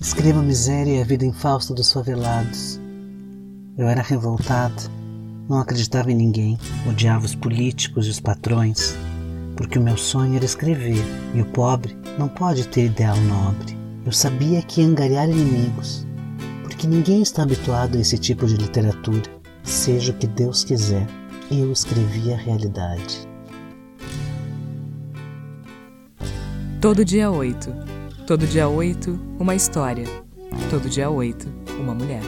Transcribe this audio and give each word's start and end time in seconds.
Escreva 0.00 0.40
a 0.40 0.42
miséria 0.42 0.96
e 0.96 1.02
a 1.02 1.04
vida 1.04 1.26
infausta 1.26 1.74
dos 1.74 1.92
favelados. 1.92 2.80
Eu 3.76 3.86
era 3.86 4.00
revoltado, 4.00 4.90
não 5.46 5.58
acreditava 5.58 6.10
em 6.10 6.14
ninguém, 6.14 6.58
odiava 6.88 7.26
os 7.26 7.34
políticos 7.34 8.06
e 8.06 8.10
os 8.10 8.18
patrões, 8.18 8.96
porque 9.54 9.78
o 9.78 9.82
meu 9.82 9.98
sonho 9.98 10.36
era 10.36 10.44
escrever 10.46 11.04
e 11.34 11.42
o 11.42 11.44
pobre 11.44 11.94
não 12.18 12.28
pode 12.28 12.66
ter 12.68 12.86
ideal 12.86 13.14
nobre. 13.18 13.76
Eu 14.06 14.10
sabia 14.10 14.62
que 14.62 14.80
ia 14.80 14.86
angariar 14.86 15.28
inimigos, 15.28 16.06
porque 16.62 16.86
ninguém 16.86 17.20
está 17.20 17.42
habituado 17.42 17.98
a 17.98 18.00
esse 18.00 18.16
tipo 18.16 18.46
de 18.46 18.56
literatura. 18.56 19.30
Seja 19.62 20.12
o 20.12 20.16
que 20.16 20.26
Deus 20.26 20.64
quiser, 20.64 21.06
eu 21.50 21.70
escrevi 21.70 22.32
a 22.32 22.38
realidade. 22.38 23.28
Todo 26.80 27.04
dia 27.04 27.30
8. 27.30 27.99
Todo 28.30 28.46
dia 28.46 28.68
8, 28.68 29.18
uma 29.40 29.56
história. 29.56 30.04
Todo 30.70 30.88
dia 30.88 31.10
8, 31.10 31.52
uma 31.80 31.92
mulher. 31.92 32.22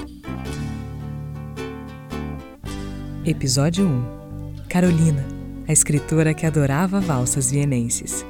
Episódio 3.25 3.87
1 3.87 4.67
Carolina, 4.69 5.25
a 5.69 5.73
escritora 5.73 6.35
que 6.35 6.45
adorava 6.45 7.01
valsas 7.01 7.53
vienenses. 7.53 8.27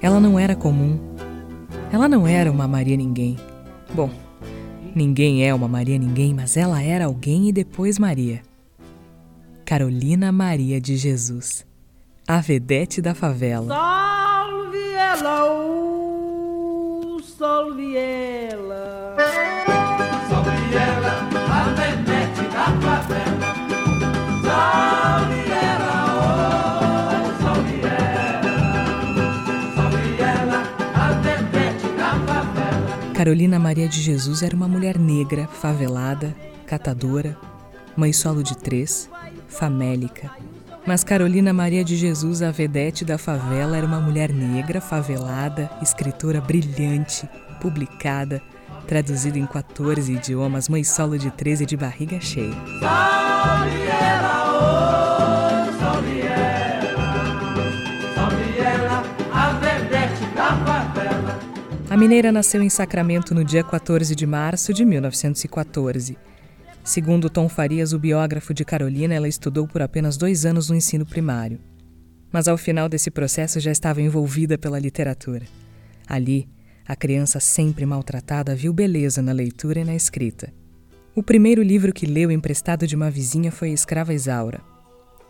Ela 0.00 0.20
não 0.20 0.38
era 0.38 0.54
comum. 0.54 1.00
Ela 1.92 2.08
não 2.08 2.24
era 2.24 2.48
uma 2.48 2.68
Maria 2.68 2.96
Ninguém. 2.96 3.36
Bom, 3.92 4.08
ninguém 4.94 5.44
é 5.44 5.52
uma 5.52 5.66
Maria 5.66 5.98
Ninguém, 5.98 6.32
mas 6.32 6.56
ela 6.56 6.80
era 6.80 7.06
alguém 7.06 7.48
e 7.48 7.52
depois 7.52 7.98
Maria. 7.98 8.40
Carolina 9.64 10.30
Maria 10.30 10.80
de 10.80 10.96
Jesus 10.96 11.68
a 12.30 12.40
vedete 12.40 13.02
da 13.02 13.12
favela. 13.12 13.66
Salve 15.10 15.26
ela, 15.26 15.52
uh, 15.52 17.20
salve 17.20 17.96
ela. 17.96 19.16
Salve 20.28 20.74
ela, 20.76 21.28
a 21.50 21.64
vedete 21.74 22.42
da 22.42 22.66
favela. 22.80 23.48
Salve 24.44 25.42
ela, 25.50 25.94
oh, 26.14 27.42
salve 27.42 27.80
ela. 27.80 28.54
Salve 29.74 30.06
ela, 30.20 30.60
a 30.94 31.10
vedete 31.20 31.88
da 31.96 32.10
favela. 32.24 33.12
Carolina 33.12 33.58
Maria 33.58 33.88
de 33.88 34.00
Jesus 34.00 34.44
era 34.44 34.54
uma 34.54 34.68
mulher 34.68 34.96
negra, 34.96 35.48
favelada, 35.48 36.36
catadora, 36.66 37.36
mãe 37.96 38.12
solo 38.12 38.44
de 38.44 38.56
três, 38.56 39.10
famélica 39.48 40.30
mas 40.86 41.04
Carolina 41.04 41.52
Maria 41.52 41.84
de 41.84 41.96
Jesus, 41.96 42.42
a 42.42 42.50
vedete 42.50 43.04
da 43.04 43.18
favela, 43.18 43.76
era 43.76 43.86
uma 43.86 44.00
mulher 44.00 44.32
negra, 44.32 44.80
favelada, 44.80 45.70
escritora 45.82 46.40
brilhante, 46.40 47.28
publicada, 47.60 48.42
traduzida 48.86 49.38
em 49.38 49.46
14 49.46 50.12
idiomas, 50.12 50.68
mãe 50.68 50.82
solo 50.82 51.18
de 51.18 51.30
13 51.30 51.66
de 51.66 51.76
barriga 51.76 52.20
cheia. 52.20 52.54
A 61.88 61.96
mineira 61.96 62.32
nasceu 62.32 62.62
em 62.62 62.68
Sacramento 62.68 63.34
no 63.34 63.44
dia 63.44 63.62
14 63.64 64.14
de 64.14 64.26
março 64.26 64.72
de 64.72 64.84
1914. 64.84 66.16
Segundo 66.90 67.30
Tom 67.30 67.48
Farias, 67.48 67.92
o 67.92 68.00
biógrafo 68.00 68.52
de 68.52 68.64
Carolina, 68.64 69.14
ela 69.14 69.28
estudou 69.28 69.64
por 69.64 69.80
apenas 69.80 70.16
dois 70.16 70.44
anos 70.44 70.68
no 70.68 70.74
ensino 70.74 71.06
primário. 71.06 71.60
Mas 72.32 72.48
ao 72.48 72.58
final 72.58 72.88
desse 72.88 73.12
processo 73.12 73.60
já 73.60 73.70
estava 73.70 74.02
envolvida 74.02 74.58
pela 74.58 74.76
literatura. 74.76 75.46
Ali, 76.04 76.48
a 76.84 76.96
criança 76.96 77.38
sempre 77.38 77.86
maltratada 77.86 78.56
viu 78.56 78.72
beleza 78.72 79.22
na 79.22 79.30
leitura 79.30 79.78
e 79.78 79.84
na 79.84 79.94
escrita. 79.94 80.52
O 81.14 81.22
primeiro 81.22 81.62
livro 81.62 81.92
que 81.92 82.06
leu 82.06 82.28
emprestado 82.28 82.88
de 82.88 82.96
uma 82.96 83.08
vizinha 83.08 83.52
foi 83.52 83.70
A 83.70 83.74
Escrava 83.74 84.12
Isaura. 84.12 84.60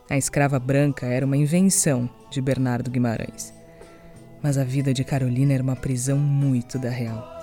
A 0.09 0.17
Escrava 0.17 0.59
Branca 0.59 1.05
era 1.05 1.27
uma 1.27 1.37
invenção 1.37 2.09
de 2.31 2.41
Bernardo 2.41 2.91
Guimarães. 2.91 3.53
Mas 4.43 4.57
a 4.57 4.65
vida 4.65 4.95
de 4.95 5.05
Carolina 5.05 5.53
era 5.53 5.63
uma 5.63 5.77
prisão 5.77 6.17
muito 6.17 6.79
da 6.79 6.89
real. 6.89 7.40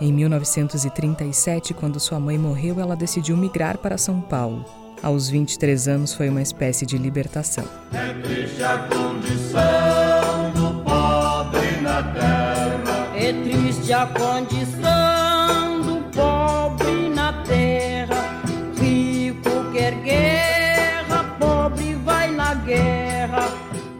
Em 0.00 0.10
1937, 0.14 1.74
quando 1.74 2.00
sua 2.00 2.18
mãe 2.18 2.38
morreu, 2.38 2.80
ela 2.80 2.96
decidiu 2.96 3.36
migrar 3.36 3.76
para 3.76 3.98
São 3.98 4.18
Paulo. 4.18 4.64
Aos 5.02 5.28
23 5.28 5.88
anos 5.88 6.14
foi 6.14 6.30
uma 6.30 6.40
espécie 6.40 6.86
de 6.86 6.96
libertação. 6.96 7.64
É 7.92 8.14
triste 8.22 8.62
a 8.62 8.78
condição 8.88 10.52
do 10.54 10.82
pobre 10.82 11.82
na 11.82 12.02
terra. 12.14 13.14
É 13.14 13.32
triste 13.42 13.92
a 13.92 14.06
condição 14.06 15.82
do 15.82 16.02
pobre 16.10 17.10
na 17.10 17.34
terra. 17.42 18.40
Rico 18.80 19.70
quer 19.70 19.94
guerra, 19.96 21.24
pobre 21.38 21.94
vai 21.96 22.30
na 22.30 22.54
guerra. 22.54 23.52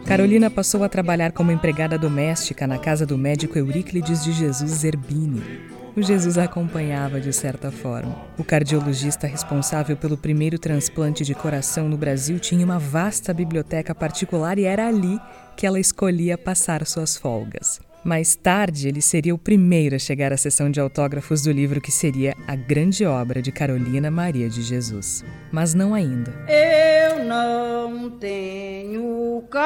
Carolina 0.07 0.49
passou 0.49 0.83
a 0.83 0.89
trabalhar 0.89 1.31
como 1.31 1.51
empregada 1.51 1.95
doméstica 1.95 2.65
na 2.65 2.79
casa 2.79 3.05
do 3.05 3.19
médico 3.19 3.57
Euríclides 3.59 4.23
de 4.23 4.31
Jesus 4.31 4.71
Zerbini 4.71 5.70
o 5.95 6.01
Jesus 6.01 6.37
acompanhava 6.37 7.19
de 7.19 7.33
certa 7.33 7.71
forma. 7.71 8.15
O 8.37 8.43
cardiologista 8.43 9.27
responsável 9.27 9.97
pelo 9.97 10.17
primeiro 10.17 10.57
transplante 10.57 11.23
de 11.23 11.35
coração 11.35 11.87
no 11.89 11.97
Brasil 11.97 12.39
tinha 12.39 12.65
uma 12.65 12.79
vasta 12.79 13.33
biblioteca 13.33 13.93
particular 13.93 14.57
e 14.57 14.63
era 14.65 14.87
ali 14.87 15.19
que 15.55 15.65
ela 15.65 15.79
escolhia 15.79 16.37
passar 16.37 16.85
suas 16.85 17.17
folgas. 17.17 17.79
Mais 18.03 18.35
tarde, 18.35 18.87
ele 18.87 18.99
seria 18.99 19.35
o 19.35 19.37
primeiro 19.37 19.95
a 19.95 19.99
chegar 19.99 20.33
à 20.33 20.37
sessão 20.37 20.71
de 20.71 20.79
autógrafos 20.79 21.43
do 21.43 21.51
livro 21.51 21.79
que 21.79 21.91
seria 21.91 22.35
a 22.47 22.55
grande 22.55 23.05
obra 23.05 23.43
de 23.43 23.51
Carolina 23.51 24.09
Maria 24.09 24.49
de 24.49 24.63
Jesus. 24.63 25.23
Mas 25.51 25.75
não 25.75 25.93
ainda. 25.93 26.33
Eu 26.47 27.23
não 27.23 28.09
tenho 28.09 29.43
casa, 29.51 29.61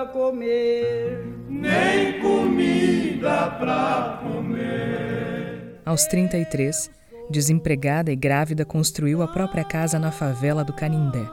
pra 0.00 0.06
comer. 0.06 1.26
Nem 1.48 2.20
comida 2.20 3.50
pra 3.58 4.20
comer. 4.22 5.80
Aos 5.84 6.06
33, 6.06 6.90
desempregada 7.30 8.10
e 8.12 8.16
grávida, 8.16 8.64
construiu 8.64 9.22
a 9.22 9.28
própria 9.28 9.64
casa 9.64 9.98
na 9.98 10.10
favela 10.10 10.64
do 10.64 10.72
Canindé. 10.72 11.28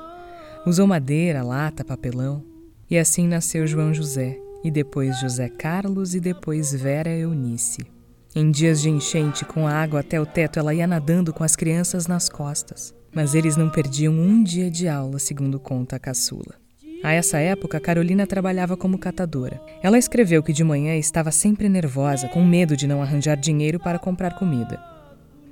Usou 0.66 0.88
madeira, 0.88 1.44
lata, 1.44 1.85
papelão. 1.85 2.44
E 2.89 2.97
assim 2.97 3.28
nasceu 3.28 3.67
João 3.67 3.94
José, 3.94 4.38
e 4.63 4.72
depois 4.72 5.19
José 5.19 5.49
Carlos 5.49 6.16
e 6.16 6.19
depois 6.19 6.73
Vera 6.73 7.09
Eunice. 7.09 7.85
Em 8.35 8.51
dias 8.51 8.81
de 8.81 8.89
enchente, 8.89 9.45
com 9.45 9.67
a 9.67 9.73
água 9.73 10.01
até 10.01 10.19
o 10.19 10.25
teto, 10.25 10.59
ela 10.59 10.73
ia 10.73 10.88
nadando 10.88 11.34
com 11.34 11.44
as 11.44 11.55
crianças 11.55 12.07
nas 12.07 12.29
costas. 12.29 12.94
Mas 13.13 13.34
eles 13.34 13.57
não 13.57 13.69
perdiam 13.69 14.13
um 14.13 14.44
dia 14.44 14.69
de 14.69 14.88
aula, 14.88 15.19
segundo 15.19 15.59
conta 15.59 15.95
a 15.95 15.99
caçula. 15.99 16.66
A 17.03 17.13
essa 17.13 17.38
época, 17.38 17.80
Carolina 17.80 18.25
trabalhava 18.25 18.75
como 18.75 18.97
catadora. 18.97 19.62
Ela 19.84 19.97
escreveu 19.97 20.41
que 20.41 20.52
de 20.52 20.63
manhã 20.63 20.96
estava 20.96 21.31
sempre 21.31 21.69
nervosa, 21.69 22.28
com 22.28 22.44
medo 22.44 22.75
de 22.75 22.88
não 22.88 23.02
arranjar 23.02 23.38
dinheiro 23.38 23.80
para 23.80 24.00
comprar 24.00 24.38
comida. 24.38 24.80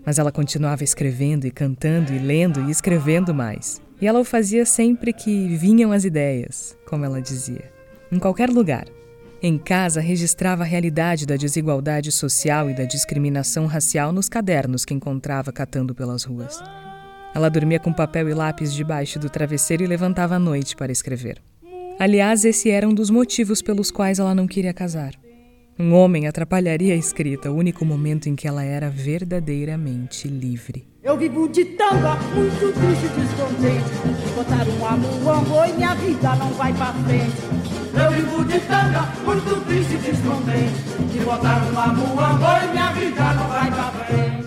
Mas 0.05 0.17
ela 0.19 0.31
continuava 0.31 0.83
escrevendo 0.83 1.45
e 1.45 1.51
cantando 1.51 2.13
e 2.13 2.19
lendo 2.19 2.61
e 2.61 2.71
escrevendo 2.71 3.33
mais. 3.33 3.81
E 4.01 4.07
ela 4.07 4.19
o 4.19 4.25
fazia 4.25 4.65
sempre 4.65 5.13
que 5.13 5.47
vinham 5.55 5.91
as 5.91 6.03
ideias, 6.03 6.75
como 6.87 7.05
ela 7.05 7.21
dizia. 7.21 7.71
Em 8.11 8.19
qualquer 8.19 8.49
lugar. 8.49 8.85
Em 9.41 9.57
casa, 9.57 10.01
registrava 10.01 10.63
a 10.63 10.65
realidade 10.65 11.25
da 11.25 11.35
desigualdade 11.35 12.11
social 12.11 12.69
e 12.69 12.73
da 12.73 12.83
discriminação 12.83 13.67
racial 13.67 14.11
nos 14.11 14.27
cadernos 14.27 14.83
que 14.83 14.93
encontrava 14.93 15.51
catando 15.51 15.93
pelas 15.93 16.23
ruas. 16.23 16.59
Ela 17.35 17.49
dormia 17.49 17.81
com 17.81 17.91
papel 17.91 18.29
e 18.29 18.33
lápis 18.33 18.73
debaixo 18.73 19.19
do 19.19 19.29
travesseiro 19.29 19.83
e 19.83 19.87
levantava 19.87 20.35
à 20.35 20.39
noite 20.39 20.73
para 20.73 20.93
escrever. 20.93 21.41
Aliás, 21.99 22.45
esse 22.45 22.71
era 22.71 22.87
um 22.87 22.93
dos 22.93 23.09
motivos 23.09 23.61
pelos 23.61 23.91
quais 23.91 24.19
ela 24.19 24.33
não 24.33 24.47
queria 24.47 24.73
casar. 24.73 25.13
Um 25.77 25.93
homem 25.93 26.27
atrapalharia 26.27 26.93
a 26.93 26.97
escrita, 26.97 27.51
o 27.51 27.55
único 27.55 27.83
momento 27.83 28.29
em 28.29 28.35
que 28.37 28.47
ela 28.47 28.63
era 28.63 28.89
verdadeiramente 28.89 30.29
livre. 30.29 30.87
Eu 31.03 31.17
vivo 31.17 31.49
de 31.49 31.65
tanga, 31.65 32.15
muito 32.33 32.73
triste 32.73 33.09
descontente. 33.09 34.33
Botar 34.33 34.65
um 34.69 35.29
amor 35.29 35.67
e 35.67 35.73
minha 35.73 35.93
vida 35.93 36.35
não 36.37 36.51
vai 36.51 36.73
pra 36.73 36.93
frente. 36.93 37.35
Eu 37.93 38.11
vivo 38.11 38.45
de 38.45 38.59
tanga, 38.61 39.01
muito 39.25 39.65
triste 39.65 39.97
descontente. 39.97 41.11
De 41.11 41.19
botar 41.25 41.65
um 41.65 41.77
amor 41.77 42.63
e 42.63 42.71
minha 42.71 42.93
vida 42.93 43.33
não 43.33 43.47
vai 43.49 43.69
pra 43.71 43.91
frente. 43.91 44.44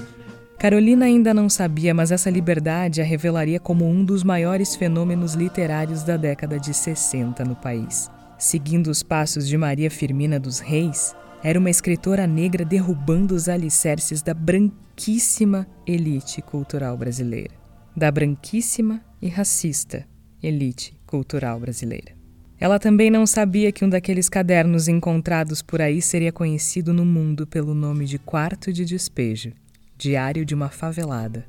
Carolina 0.58 1.04
ainda 1.04 1.32
não 1.32 1.48
sabia, 1.48 1.94
mas 1.94 2.10
essa 2.10 2.28
liberdade 2.28 3.00
a 3.00 3.04
revelaria 3.04 3.60
como 3.60 3.88
um 3.88 4.04
dos 4.04 4.24
maiores 4.24 4.74
fenômenos 4.74 5.34
literários 5.34 6.02
da 6.02 6.16
década 6.16 6.58
de 6.58 6.74
60 6.74 7.44
no 7.44 7.54
país. 7.54 8.10
Seguindo 8.36 8.88
os 8.88 9.00
passos 9.00 9.46
de 9.46 9.56
Maria 9.56 9.88
Firmina 9.88 10.38
dos 10.40 10.58
Reis, 10.58 11.14
era 11.44 11.60
uma 11.60 11.70
escritora 11.70 12.26
negra 12.26 12.64
derrubando 12.64 13.36
os 13.36 13.48
alicerces 13.48 14.20
da 14.20 14.34
branquíssima 14.34 15.64
elite 15.86 16.42
cultural 16.42 16.96
brasileira. 16.96 17.54
da 17.96 18.10
branquíssima 18.12 19.00
e 19.20 19.28
racista 19.28 20.06
elite 20.40 20.96
cultural 21.04 21.58
brasileira. 21.58 22.12
Ela 22.60 22.78
também 22.78 23.10
não 23.10 23.26
sabia 23.26 23.72
que 23.72 23.84
um 23.84 23.88
daqueles 23.88 24.28
cadernos 24.28 24.86
encontrados 24.86 25.62
por 25.62 25.80
aí 25.80 26.00
seria 26.00 26.30
conhecido 26.32 26.92
no 26.92 27.04
mundo 27.04 27.44
pelo 27.44 27.74
nome 27.74 28.04
de 28.04 28.18
Quarto 28.18 28.72
de 28.72 28.84
Despejo 28.84 29.52
Diário 30.00 30.44
de 30.44 30.54
uma 30.54 30.68
Favelada. 30.68 31.44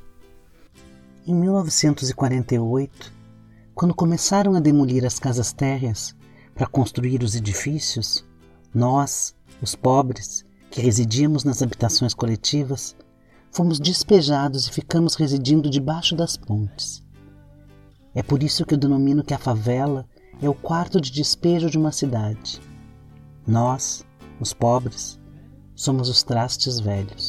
Em 1.27 1.35
1948, 1.35 3.13
quando 3.75 3.93
começaram 3.93 4.55
a 4.55 4.59
demolir 4.59 5.05
as 5.05 5.19
casas 5.19 5.53
térreas 5.53 6.15
para 6.55 6.65
construir 6.65 7.21
os 7.21 7.35
edifícios, 7.35 8.25
nós, 8.73 9.35
os 9.61 9.75
pobres, 9.75 10.43
que 10.71 10.81
residíamos 10.81 11.43
nas 11.43 11.61
habitações 11.61 12.15
coletivas, 12.15 12.95
fomos 13.51 13.79
despejados 13.79 14.65
e 14.65 14.71
ficamos 14.71 15.13
residindo 15.13 15.69
debaixo 15.69 16.15
das 16.15 16.35
pontes. 16.35 17.03
É 18.15 18.23
por 18.23 18.41
isso 18.41 18.65
que 18.65 18.73
eu 18.73 18.79
denomino 18.79 19.23
que 19.23 19.35
a 19.35 19.37
favela 19.37 20.07
é 20.41 20.49
o 20.49 20.55
quarto 20.55 20.99
de 20.99 21.11
despejo 21.11 21.69
de 21.69 21.77
uma 21.77 21.91
cidade. 21.91 22.59
Nós, 23.45 24.03
os 24.39 24.53
pobres, 24.53 25.19
somos 25.75 26.09
os 26.09 26.23
trastes 26.23 26.79
velhos. 26.79 27.28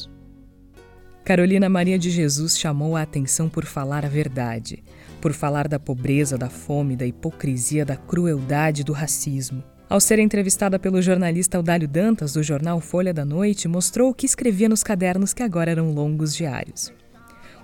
Carolina 1.30 1.68
Maria 1.68 1.96
de 1.96 2.10
Jesus 2.10 2.58
chamou 2.58 2.96
a 2.96 3.02
atenção 3.02 3.48
por 3.48 3.64
falar 3.64 4.04
a 4.04 4.08
verdade, 4.08 4.82
por 5.20 5.32
falar 5.32 5.68
da 5.68 5.78
pobreza, 5.78 6.36
da 6.36 6.50
fome, 6.50 6.96
da 6.96 7.06
hipocrisia, 7.06 7.84
da 7.84 7.94
crueldade, 7.94 8.82
do 8.82 8.92
racismo. 8.92 9.62
Ao 9.88 10.00
ser 10.00 10.18
entrevistada 10.18 10.76
pelo 10.76 11.00
jornalista 11.00 11.56
Audálio 11.56 11.86
Dantas, 11.86 12.32
do 12.32 12.42
jornal 12.42 12.80
Folha 12.80 13.14
da 13.14 13.24
Noite, 13.24 13.68
mostrou 13.68 14.10
o 14.10 14.14
que 14.14 14.26
escrevia 14.26 14.68
nos 14.68 14.82
cadernos 14.82 15.32
que 15.32 15.44
agora 15.44 15.70
eram 15.70 15.92
longos 15.92 16.34
diários. 16.34 16.92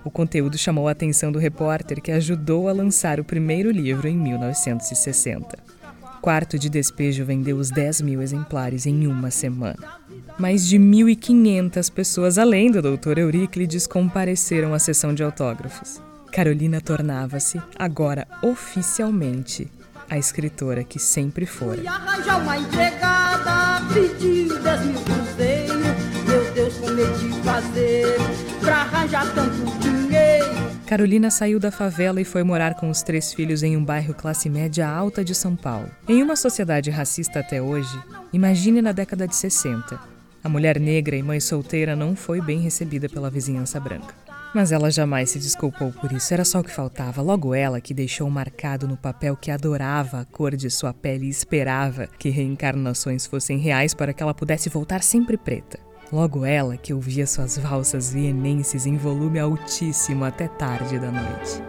O 0.01 0.09
conteúdo 0.09 0.57
chamou 0.57 0.87
a 0.87 0.91
atenção 0.91 1.29
do 1.29 1.37
repórter 1.37 2.01
que 2.01 2.13
ajudou 2.13 2.69
a 2.69 2.71
lançar 2.71 3.19
o 3.19 3.25
primeiro 3.25 3.69
livro 3.69 4.07
em 4.07 4.17
1960. 4.17 5.57
Quarto 6.27 6.59
de 6.59 6.69
Despejo 6.69 7.23
vendeu 7.23 7.55
os 7.55 7.69
10 7.69 8.01
mil 8.01 8.21
exemplares 8.21 8.85
em 8.85 9.07
uma 9.07 9.31
semana. 9.31 9.79
Mais 10.37 10.67
de 10.67 10.77
1.500 10.77 11.89
pessoas, 11.89 12.37
além 12.37 12.69
do 12.69 12.81
Dr. 12.81 13.19
Euríclides, 13.19 13.87
compareceram 13.87 14.73
à 14.73 14.79
sessão 14.79 15.13
de 15.13 15.23
autógrafos. 15.23 16.01
Carolina 16.29 16.81
tornava-se, 16.81 17.61
agora 17.79 18.27
oficialmente, 18.43 19.71
a 20.09 20.17
escritora 20.17 20.83
que 20.83 20.99
sempre 20.99 21.45
fora. 21.45 21.77
Fui 21.77 21.87
arranjar 21.87 22.41
uma 22.41 22.57
empregada, 22.57 23.87
pediu 23.93 24.61
10 24.61 24.85
mil 24.85 24.99
cruzeiros. 24.99 25.77
Meu 26.27 26.53
Deus, 26.53 26.73
como 26.75 26.99
é 26.99 27.05
de 27.05 27.41
fazer 27.41 28.17
pra 28.59 28.81
arranjar 28.81 29.33
tanto? 29.33 29.56
Carolina 30.87 31.29
saiu 31.29 31.59
da 31.59 31.69
favela 31.69 32.21
e 32.21 32.23
foi 32.23 32.43
morar 32.43 32.75
com 32.75 32.89
os 32.89 33.01
três 33.01 33.33
filhos 33.33 33.61
em 33.61 33.75
um 33.75 33.83
bairro 33.83 34.13
classe 34.13 34.49
média 34.49 34.87
alta 34.87 35.21
de 35.21 35.35
São 35.35 35.53
Paulo. 35.53 35.91
Em 36.07 36.23
uma 36.23 36.37
sociedade 36.37 36.89
racista 36.89 37.41
até 37.41 37.61
hoje, 37.61 38.01
imagine 38.31 38.81
na 38.81 38.93
década 38.93 39.27
de 39.27 39.35
60. 39.35 39.99
A 40.41 40.47
mulher 40.47 40.79
negra 40.79 41.17
e 41.17 41.21
mãe 41.21 41.41
solteira 41.41 41.93
não 41.93 42.15
foi 42.15 42.39
bem 42.39 42.61
recebida 42.61 43.09
pela 43.09 43.29
vizinhança 43.29 43.81
branca. 43.81 44.15
Mas 44.55 44.71
ela 44.71 44.89
jamais 44.89 45.31
se 45.31 45.39
desculpou 45.39 45.91
por 45.91 46.13
isso, 46.13 46.33
era 46.33 46.45
só 46.45 46.61
o 46.61 46.63
que 46.63 46.71
faltava. 46.71 47.21
Logo 47.21 47.53
ela 47.53 47.81
que 47.81 47.93
deixou 47.93 48.29
marcado 48.29 48.87
no 48.87 48.95
papel 48.95 49.35
que 49.35 49.51
adorava 49.51 50.21
a 50.21 50.25
cor 50.25 50.55
de 50.55 50.69
sua 50.69 50.93
pele 50.93 51.25
e 51.25 51.29
esperava 51.29 52.07
que 52.17 52.29
reencarnações 52.29 53.25
fossem 53.25 53.57
reais 53.57 53.93
para 53.93 54.13
que 54.13 54.23
ela 54.23 54.33
pudesse 54.33 54.69
voltar 54.69 55.03
sempre 55.03 55.35
preta. 55.35 55.86
Logo 56.11 56.45
ela 56.45 56.77
que 56.77 56.93
ouvia 56.93 57.27
suas 57.27 57.57
valsas 57.57 58.13
vienenses 58.13 58.85
em 58.85 58.95
volume 58.95 59.39
altíssimo 59.39 60.23
até 60.23 60.47
tarde 60.47 60.97
da 60.97 61.11
noite. 61.11 61.61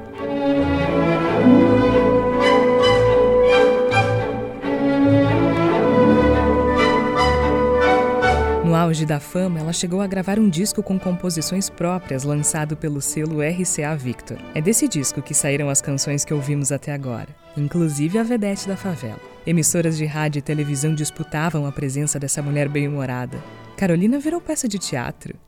No 8.65 8.77
auge 8.77 9.05
da 9.05 9.19
fama, 9.19 9.59
ela 9.59 9.73
chegou 9.73 10.01
a 10.01 10.07
gravar 10.07 10.39
um 10.39 10.49
disco 10.49 10.85
com 10.85 11.01
composições 11.01 11.69
próprias 11.69 12.23
lançado 12.23 12.77
pelo 12.77 13.01
selo 13.01 13.41
RCA 13.41 13.97
Victor. 13.97 14.39
É 14.55 14.61
desse 14.61 14.87
disco 14.87 15.21
que 15.21 15.35
saíram 15.35 15.69
as 15.69 15.81
canções 15.81 16.25
que 16.25 16.35
ouvimos 16.35 16.71
até 16.71 16.93
agora, 16.93 17.29
inclusive 17.57 18.19
a 18.19 18.23
vedete 18.23 18.69
da 18.69 18.77
favela. 18.77 19.19
Emissoras 19.45 19.97
de 19.97 20.05
rádio 20.05 20.39
e 20.39 20.43
televisão 20.43 20.95
disputavam 20.95 21.67
a 21.67 21.73
presença 21.73 22.21
dessa 22.21 22.41
mulher 22.41 22.69
bem-humorada. 22.69 23.39
Carolina 23.79 24.19
virou 24.19 24.41
peça 24.41 24.67
de 24.67 24.77
teatro. 24.77 25.39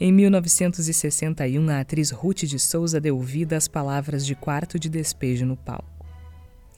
Em 0.00 0.10
1961, 0.10 1.68
a 1.68 1.80
atriz 1.80 2.10
Ruth 2.10 2.44
de 2.44 2.58
Souza 2.58 2.98
deu 2.98 3.20
vida 3.20 3.58
às 3.58 3.68
palavras 3.68 4.24
de 4.24 4.34
quarto 4.34 4.78
de 4.78 4.88
despejo 4.88 5.44
no 5.44 5.54
palco. 5.54 6.06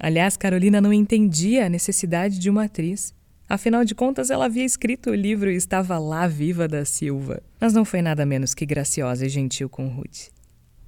Aliás, 0.01 0.37
Carolina 0.37 0.81
não 0.81 0.93
entendia 0.93 1.65
a 1.65 1.69
necessidade 1.69 2.41
de 2.41 2.51
uma 2.51 2.65
atriz. 2.65 3.15
Afinal 3.49 3.85
de 3.85 3.95
contas, 3.95 4.31
ela 4.31 4.47
havia 4.47 4.65
escrito 4.65 5.11
o 5.11 5.15
livro 5.15 5.49
e 5.49 5.55
estava 5.55 5.97
lá 5.97 6.27
viva 6.27 6.67
da 6.67 6.85
Silva. 6.85 7.41
Mas 7.61 7.73
não 7.73 7.85
foi 7.85 8.03
nada 8.03 8.27
menos 8.27 8.53
que 8.53 8.67
graciosa 8.67 9.27
e 9.27 9.29
gentil 9.29 9.69
com 9.69 9.87
Ruth. 9.87 10.31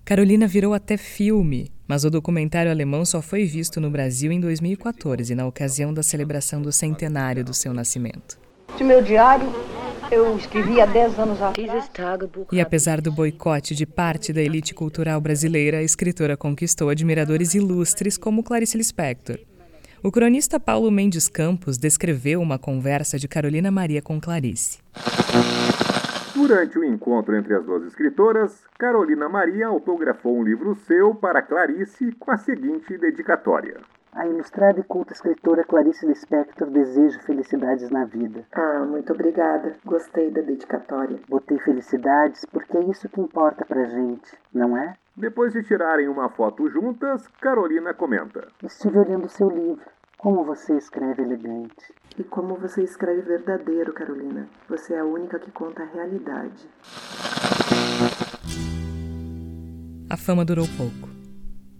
Carolina 0.04 0.48
virou 0.48 0.74
até 0.74 0.96
filme, 0.96 1.70
mas 1.86 2.02
o 2.02 2.10
documentário 2.10 2.72
alemão 2.72 3.04
só 3.04 3.22
foi 3.22 3.44
visto 3.44 3.80
no 3.80 3.88
Brasil 3.88 4.32
em 4.32 4.40
2014, 4.40 5.32
na 5.36 5.46
ocasião 5.46 5.94
da 5.94 6.02
celebração 6.02 6.60
do 6.60 6.72
centenário 6.72 7.44
do 7.44 7.54
seu 7.54 7.72
nascimento. 7.72 8.36
De 8.76 8.82
meu 8.82 9.00
diário, 9.00 9.46
eu 10.10 10.36
escrevi 10.36 10.80
há 10.80 10.86
10 10.86 11.18
anos 11.18 11.42
atrás. 11.42 11.90
E 12.50 12.60
apesar 12.60 13.00
do 13.00 13.12
boicote 13.12 13.74
de 13.74 13.86
parte 13.86 14.32
da 14.32 14.40
elite 14.40 14.74
cultural 14.74 15.20
brasileira, 15.20 15.78
a 15.78 15.82
escritora 15.82 16.36
conquistou 16.36 16.88
admiradores 16.88 17.54
ilustres 17.54 18.16
como 18.16 18.42
Clarice 18.42 18.76
Lispector. 18.76 19.38
O 20.02 20.12
cronista 20.12 20.60
Paulo 20.60 20.90
Mendes 20.90 21.28
Campos 21.28 21.76
descreveu 21.76 22.40
uma 22.40 22.58
conversa 22.58 23.18
de 23.18 23.26
Carolina 23.26 23.70
Maria 23.70 24.00
com 24.00 24.20
Clarice. 24.20 24.78
Durante 26.34 26.78
o 26.78 26.84
encontro 26.84 27.36
entre 27.36 27.54
as 27.54 27.64
duas 27.64 27.84
escritoras, 27.84 28.62
Carolina 28.78 29.28
Maria 29.28 29.66
autografou 29.66 30.38
um 30.38 30.44
livro 30.44 30.76
seu 30.86 31.14
para 31.14 31.42
Clarice 31.42 32.12
com 32.12 32.30
a 32.30 32.36
seguinte 32.36 32.96
dedicatória. 32.96 33.78
A 34.12 34.26
ilustrada 34.26 34.80
e 34.80 34.82
culta 34.82 35.12
escritora 35.12 35.64
Clarice 35.64 36.06
Lispector 36.06 36.68
deseja 36.70 37.20
felicidades 37.20 37.90
na 37.90 38.04
vida. 38.04 38.44
Ah, 38.52 38.84
muito 38.84 39.12
obrigada. 39.12 39.76
Gostei 39.84 40.30
da 40.30 40.40
dedicatória. 40.40 41.20
Botei 41.28 41.58
felicidades 41.58 42.44
porque 42.46 42.76
é 42.76 42.84
isso 42.84 43.08
que 43.08 43.20
importa 43.20 43.64
pra 43.64 43.84
gente, 43.84 44.36
não 44.52 44.76
é? 44.76 44.94
Depois 45.16 45.52
de 45.52 45.62
tirarem 45.62 46.08
uma 46.08 46.28
foto 46.28 46.68
juntas, 46.68 47.26
Carolina 47.40 47.92
comenta. 47.92 48.48
Estive 48.62 48.98
olhando 48.98 49.28
seu 49.28 49.48
livro. 49.50 49.84
Como 50.16 50.44
você 50.44 50.76
escreve 50.76 51.22
elegante. 51.22 51.94
E 52.18 52.24
como 52.24 52.56
você 52.56 52.82
escreve 52.82 53.22
verdadeiro, 53.22 53.92
Carolina. 53.92 54.48
Você 54.68 54.94
é 54.94 54.98
a 54.98 55.04
única 55.04 55.38
que 55.38 55.52
conta 55.52 55.82
a 55.82 55.86
realidade. 55.86 56.68
A 60.10 60.16
fama 60.16 60.44
durou 60.44 60.66
pouco. 60.76 61.17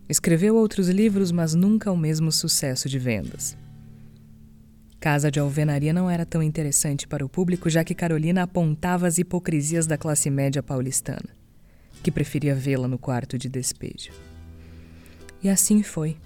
Escreveu 0.08 0.56
outros 0.56 0.88
livros, 0.88 1.30
mas 1.30 1.54
nunca 1.54 1.92
o 1.92 1.96
mesmo 1.96 2.32
sucesso 2.32 2.88
de 2.88 2.98
vendas. 2.98 3.56
Casa 4.98 5.30
de 5.30 5.38
Alvenaria 5.38 5.92
não 5.92 6.10
era 6.10 6.24
tão 6.24 6.42
interessante 6.42 7.06
para 7.06 7.24
o 7.24 7.28
público, 7.28 7.68
já 7.68 7.84
que 7.84 7.94
Carolina 7.94 8.42
apontava 8.42 9.06
as 9.06 9.18
hipocrisias 9.18 9.86
da 9.86 9.98
classe 9.98 10.30
média 10.30 10.62
paulistana, 10.62 11.28
que 12.02 12.10
preferia 12.10 12.54
vê-la 12.54 12.88
no 12.88 12.98
quarto 12.98 13.38
de 13.38 13.48
despejo. 13.48 14.10
E 15.42 15.48
assim 15.48 15.82
foi. 15.82 16.16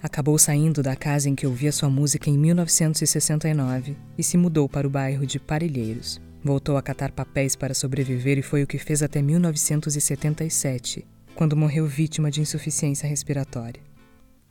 Acabou 0.00 0.38
saindo 0.38 0.80
da 0.80 0.94
casa 0.94 1.28
em 1.28 1.34
que 1.34 1.46
ouvia 1.46 1.72
sua 1.72 1.90
música 1.90 2.30
em 2.30 2.38
1969 2.38 3.96
e 4.16 4.22
se 4.22 4.36
mudou 4.36 4.68
para 4.68 4.86
o 4.86 4.90
bairro 4.90 5.26
de 5.26 5.40
Parelheiros. 5.40 6.20
Voltou 6.44 6.76
a 6.76 6.82
catar 6.82 7.10
papéis 7.10 7.56
para 7.56 7.74
sobreviver 7.74 8.38
e 8.38 8.42
foi 8.42 8.62
o 8.62 8.66
que 8.66 8.78
fez 8.78 9.02
até 9.02 9.20
1977, 9.20 11.04
quando 11.38 11.56
morreu 11.56 11.86
vítima 11.86 12.32
de 12.32 12.40
insuficiência 12.40 13.08
respiratória. 13.08 13.80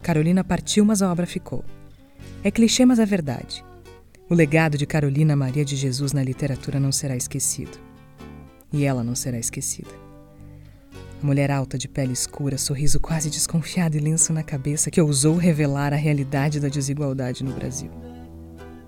Carolina 0.01 0.41
partiu, 0.41 0.85
mas 0.85 1.01
a 1.01 1.11
obra 1.11 1.27
ficou. 1.27 1.65
É 2.41 2.49
clichê, 2.49 2.85
mas 2.85 2.97
é 2.97 3.05
verdade. 3.05 3.61
O 4.29 4.33
legado 4.33 4.77
de 4.77 4.85
Carolina 4.85 5.35
Maria 5.35 5.65
de 5.65 5.75
Jesus 5.75 6.13
na 6.13 6.23
literatura 6.23 6.79
não 6.79 6.93
será 6.93 7.17
esquecido. 7.17 7.77
E 8.71 8.85
ela 8.85 9.03
não 9.03 9.15
será 9.15 9.37
esquecida. 9.37 9.89
A 11.21 11.25
mulher 11.25 11.51
alta 11.51 11.77
de 11.77 11.89
pele 11.89 12.13
escura, 12.13 12.57
sorriso 12.57 13.01
quase 13.01 13.29
desconfiado 13.29 13.97
e 13.97 13.99
lenço 13.99 14.31
na 14.31 14.41
cabeça, 14.41 14.89
que 14.89 15.01
ousou 15.01 15.35
revelar 15.35 15.91
a 15.91 15.97
realidade 15.97 16.57
da 16.57 16.69
desigualdade 16.69 17.43
no 17.43 17.51
Brasil. 17.51 17.91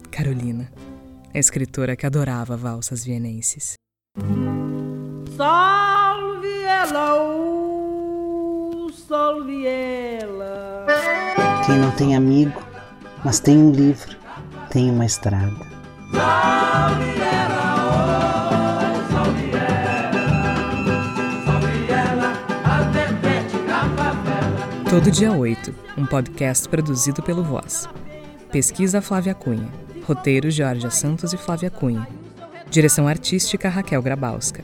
Carolina, 0.09 0.71
a 1.33 1.37
escritora 1.37 1.97
que 1.97 2.05
adorava 2.05 2.55
valsas 2.55 3.03
vienenses. 3.03 3.73
Salve 5.35 6.61
ela, 6.63 7.48
uh, 9.09 9.15
salve 9.19 9.65
ela. 9.65 10.85
Quem 11.65 11.77
não 11.77 11.91
tem 11.91 12.15
amigo, 12.15 12.61
mas 13.23 13.39
tem 13.39 13.57
um 13.57 13.71
livro, 13.71 14.15
tem 14.69 14.89
uma 14.89 15.05
estrada. 15.05 15.69
Todo 24.89 25.11
Dia 25.11 25.31
8, 25.31 25.73
um 25.97 26.05
podcast 26.05 26.67
produzido 26.67 27.21
pelo 27.21 27.43
Voz. 27.43 27.87
Pesquisa 28.51 29.01
Flávia 29.01 29.35
Cunha. 29.35 29.69
Roteiro 30.07 30.49
Georgia 30.49 30.89
Santos 30.89 31.31
e 31.33 31.37
Flávia 31.37 31.69
Cunha. 31.69 32.07
Direção 32.71 33.07
artística 33.07 33.69
Raquel 33.69 34.01
Grabowska. 34.01 34.63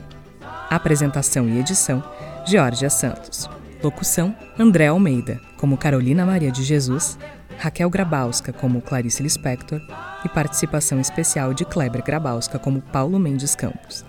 Apresentação 0.68 1.48
e 1.48 1.60
edição 1.60 2.02
Georgia 2.44 2.90
Santos. 2.90 3.48
Locução 3.86 4.34
André 4.58 4.88
Almeida, 4.88 5.40
como 5.56 5.78
Carolina 5.78 6.26
Maria 6.26 6.50
de 6.50 6.64
Jesus, 6.64 7.16
Raquel 7.56 7.88
Grabowska 7.88 8.52
como 8.52 8.82
Clarice 8.82 9.22
Lispector 9.22 9.80
e 10.24 10.28
participação 10.28 11.00
especial 11.00 11.54
de 11.54 11.64
Kleber 11.64 12.02
Grabowska 12.02 12.58
como 12.58 12.82
Paulo 12.82 13.16
Mendes 13.16 13.54
Campos. 13.54 14.04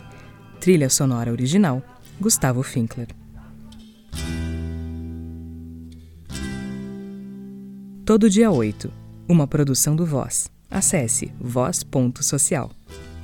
Trilha 0.60 0.89
sonora 0.89 1.31
original 1.31 1.84
Gustavo 2.19 2.63
Finkler. 2.63 3.10
Todo 8.03 8.31
dia 8.31 8.50
8. 8.50 8.91
Uma 9.29 9.46
produção 9.46 9.96
do 9.96 10.07
Voz. 10.07 10.50
Acesse 10.72 11.31
voz.social. 11.39 12.72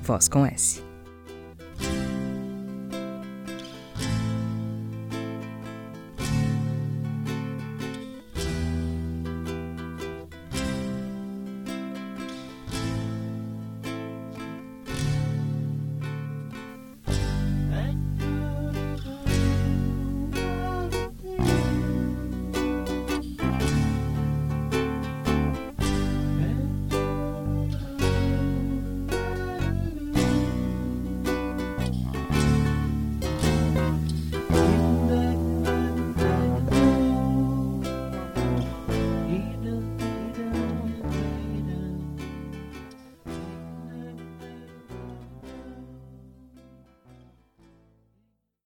Voz 0.03 0.27
com 0.27 0.45
S. 0.45 0.92